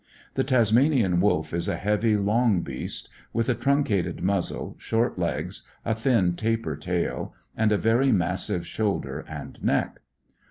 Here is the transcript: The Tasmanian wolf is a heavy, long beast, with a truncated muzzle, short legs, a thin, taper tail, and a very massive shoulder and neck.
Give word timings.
The 0.33 0.43
Tasmanian 0.43 1.21
wolf 1.21 1.53
is 1.53 1.67
a 1.67 1.75
heavy, 1.77 2.17
long 2.17 2.61
beast, 2.61 3.07
with 3.33 3.49
a 3.49 3.53
truncated 3.53 4.23
muzzle, 4.23 4.75
short 4.79 5.19
legs, 5.19 5.61
a 5.85 5.93
thin, 5.93 6.33
taper 6.35 6.75
tail, 6.75 7.35
and 7.55 7.71
a 7.71 7.77
very 7.77 8.11
massive 8.11 8.65
shoulder 8.65 9.23
and 9.29 9.63
neck. 9.63 9.99